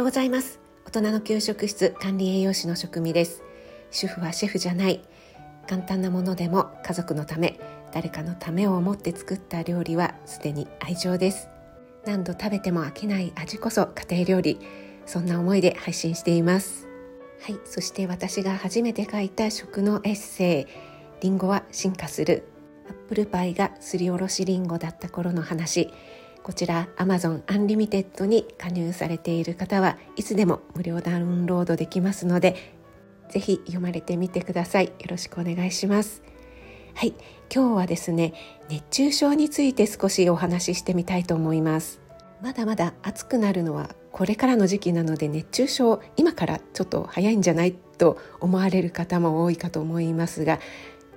[0.00, 0.60] ようございます。
[0.86, 3.42] 大人の給食室管理栄養士の職味です。
[3.90, 5.02] 主婦はシェフじゃない。
[5.68, 7.60] 簡単なものでも家族のため
[7.92, 11.50] 誰かのためを思って作った料理はすでに愛情です。
[12.06, 14.58] 何度食べても飽きない味こそ家庭料理。
[15.04, 16.88] そんな思いで配信しています。
[17.42, 20.66] はいそして私が初めて書いた食のエッセイ。
[21.20, 22.48] リンゴは進化する。
[22.88, 25.92] アップルパイがすりおろしリンゴだった頃の話。
[26.42, 32.56] こちら Amazon Unlimited に加入されている方はいつでも無料ダウンロードできますので
[33.28, 34.86] ぜひ読まれてみてください。
[34.86, 36.22] よろしくお願いします。
[36.94, 37.14] はい。
[37.54, 38.32] 今日はですね
[38.68, 42.00] 熱中症について少しお話ししてみたいと思います。
[42.42, 50.58] まだまだ暑くなるのはこれからの時期なので熱中症今からちょっと早いんじゃないと思われる方も多いかと思いますが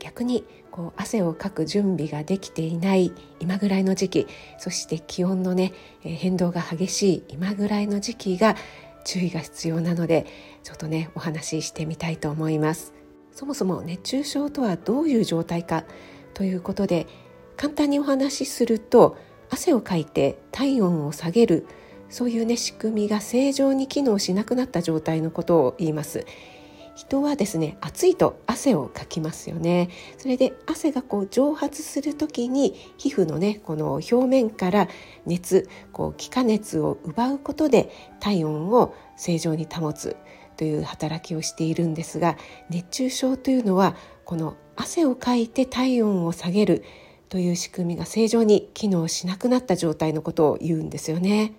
[0.00, 4.26] 逆にこう汗をかく準備ができていない今ぐらいの時期
[4.58, 8.56] そして気温のね変動が激しい今ぐらいの時期が
[9.04, 10.26] 注意が必要なので
[10.64, 12.92] ちょっとねお話ししてみたいと思います。
[13.30, 15.84] そもそも熱中症とはどういう状態か
[16.34, 17.06] ということで
[17.56, 19.16] 簡単にお話しすると
[19.50, 21.68] 汗をかいて体温を下げる
[22.08, 26.26] そういうね仕組みが正常に機能しなくなった状態のことを言います。
[26.94, 34.88] 人はですね暑いと汗をかきますよねそれで汗がこう蒸発する時に皮膚のねこの表面から
[35.26, 40.16] 熱こう気化熱を奪うことで体温を正常に保つ
[40.56, 42.36] という働きをしているんですが
[42.70, 46.84] 熱中症というのはこの汗をかいて体温を下げる
[47.28, 51.54] という仕組みが正常に機能しなくなった状態のことを言うんですよね。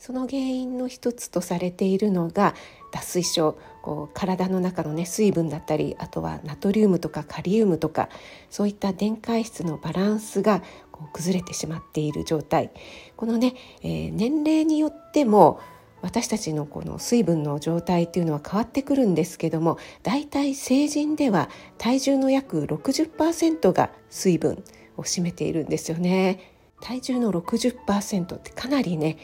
[0.00, 2.54] その原因の一つとされているのが
[2.90, 8.08] 脱水症こう体の中の、ね、水分だったりあとはナトリウムとかカリウムとか
[8.48, 12.70] そういった電解質のバランスがこう崩れてしまっている状態
[13.16, 15.60] このね、えー、年齢によっても
[16.00, 24.64] 私たちのこの水分の状態っていうのは変わってくるんですけどもだいたい成人では体重の約60%が水分
[24.96, 26.56] を占めているんですよね。
[26.80, 29.18] 体重の60%ってかなりね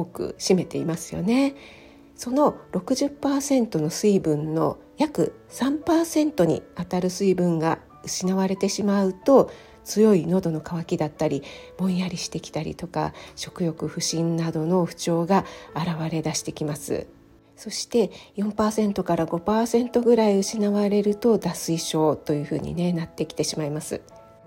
[0.00, 1.54] 多く占めていますよね。
[2.14, 9.50] その60%の水分の約3%にあたる水分が失われてしまうと
[9.84, 11.42] 強い喉の渇きだったり
[11.76, 15.44] ぼんやりしてきたりとか食欲不振などの不調が
[15.74, 17.06] 現れ出してきます
[17.56, 24.00] そして4%から5%ぐらい失われると脱水症というふうに、ね、なってきてしまいます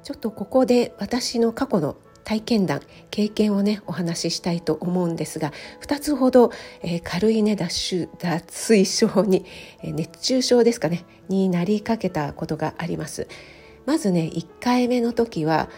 [0.03, 2.81] ちょっとここで私の過去の体験談
[3.11, 9.45] 経験をねお話ししたいと思うんですが2つほど、えー、軽いね脱脱水症に、
[9.81, 13.27] えー、熱中症ですかねになりかけたことがあります。
[13.85, 15.69] まずね1回目の時は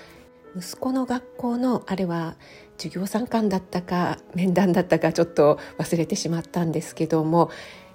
[0.56, 2.36] 息子の学校のあれは
[2.78, 7.52] 授業参観だったか面談だったかちょっと忘れてしまったんですけども、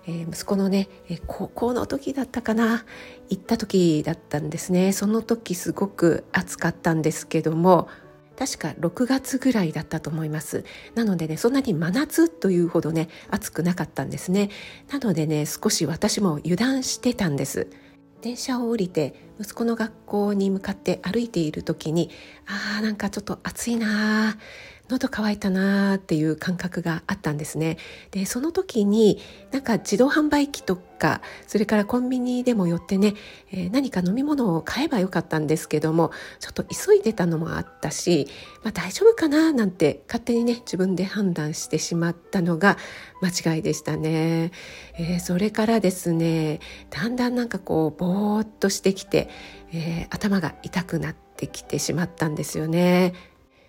[0.07, 2.85] えー、息子のね、えー、高校の時だったかな
[3.31, 4.93] 行った時だったんですね。
[4.93, 7.89] その時すごく暑かったんですけども
[8.43, 10.65] 確か6月ぐらいだったと思います。
[10.97, 14.51] なのでねそんなに真夏というほどね暑くなかったんですね。
[14.91, 17.69] なのでね少し私も油断してたんです。
[18.21, 22.11] 電車を降りて息子の学校に向かって歩いている時に
[22.47, 24.37] あーなんかちょっと暑いな
[24.89, 27.79] 喉乾いたなーっていう感覚があったんですね。
[28.11, 29.19] でその時に
[29.51, 33.15] なんか自動販売機とかそれからコンビニでも寄ってね、
[33.51, 38.29] えー、何か飲み物を買えばよかったんですけどもちょっと急いでたのもあったし、
[38.63, 42.77] まあ、大丈夫かななんて勝手にね自分で判断してしまったのが
[43.21, 44.53] 間違いでしたね、
[44.99, 46.61] えー、それからですね
[46.91, 49.29] だんだんなんかこうぼーっとしてきて、
[49.73, 53.15] えー、頭が痛くなってきてしまったんですよね。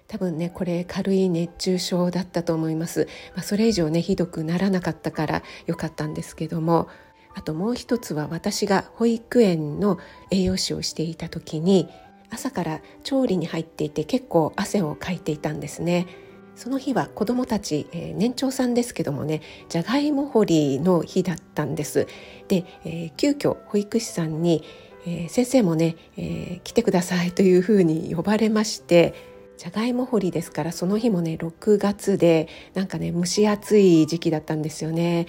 [0.07, 6.88] 多分ねこれ軽い熱中症だったと思います、まあ、それ以上ねひどくならなかったからよかったんですけども。
[7.35, 9.97] あともう一つは私が保育園の
[10.29, 11.90] 栄養士をしていた時に
[12.29, 16.08] 朝から調理に入っていて結構汗をかいていたんですね。
[16.55, 22.08] その日は子どもたち、えー、年長さんですけどもねじゃがいも掘りの日だったんです。
[22.47, 24.64] で、えー、急遽保育士さんに、
[25.05, 29.14] えー、先生もね、え来てくださいというふうに呼ばれまして
[29.58, 35.28] じゃがいも掘りですからその日もね6月でなんかね蒸し暑い時期だったんですよね。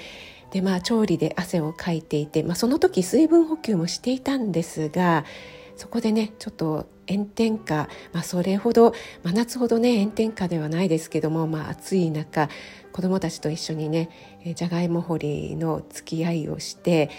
[0.50, 5.24] でまあ調理で汗をかいていて、まあ、その時水分補給もしていたんですが
[5.76, 8.94] そこでねちょっと炎天下、まあ、それほど
[9.24, 12.48] 真夏ほどね炎天下ではないですけども、まあ、暑い中
[12.92, 14.08] 子どもたちと一緒にね
[14.54, 17.10] じゃがいも掘りの付き合いをして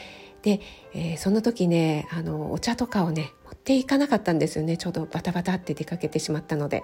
[0.45, 0.61] で、
[0.93, 4.77] えー、その時ねあのお茶とかをね持っていかなかったんですよね。
[4.77, 6.83] ちょうどバタバタって出かけてしまったので。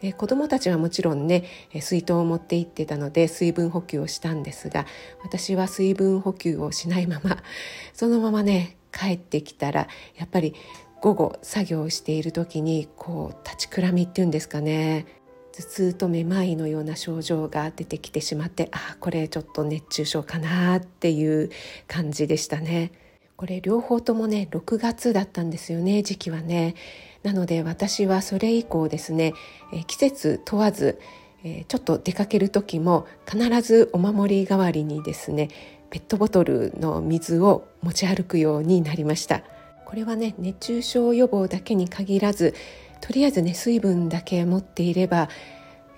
[0.00, 1.44] で子どもたちはもちろんね
[1.78, 4.86] 水筒を持って行ってたので水分補給をしたんですが
[5.22, 7.36] 私は水分補給をしないまま
[7.92, 10.54] そのままね帰ってきたらやっぱり
[11.02, 15.04] 午後作業している時にこう立ちくらみっていうんですかね。
[15.52, 21.50] 頭痛とめまいのような症状が出てきてしまってああこれちょっと熱中症かなっていう
[21.86, 23.01] 感じでしたね。
[23.42, 26.76] これ両方ともね6月だったんですよね時期はね。
[27.24, 29.34] なので私はそれ以降ですね、
[29.72, 31.00] え季節問わず、
[31.42, 35.48] えちょっと出かける時も必ずお守り代わりにですね
[35.90, 39.42] ペットボトルの水を持ち歩くようになりました。
[39.86, 42.54] これはね熱中症予防だけに限らず
[43.00, 45.28] とりあえずね水分だけ持っていれば、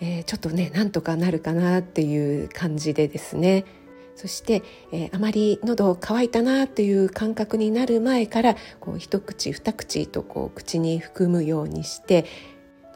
[0.00, 3.66] えー、ちょっとねなんとかなるかなっていう感じでですね
[4.16, 4.62] そして、
[4.92, 12.24] えー、あまり喉乾いたなという感覚になる前からこう一口二口とこう口に含むようにして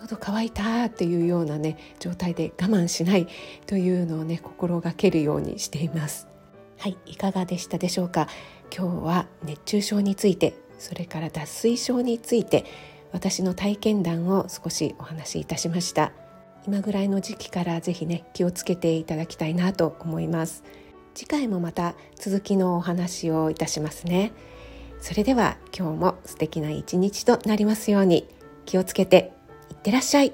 [0.00, 3.26] 喉乾いたっていうようなね状態で我慢しない
[3.66, 6.28] というのをね心がけるようにしています。
[6.78, 8.28] はい、いかがでしたでしょうか？
[8.76, 12.64] 今日は熱中症について、それから脱水症について
[13.12, 16.12] 私の体験談を少しお話しいたしました
[16.66, 20.62] 今ぐらいの時期からぜひね気をつけていただきたいなと思います
[21.18, 24.30] 次回もまた続きのお話をいたしますね。
[25.00, 28.28] それでは今日も素敵な一日となりますように。
[28.66, 29.32] 気をつけて。
[29.68, 30.32] いってらっしゃい。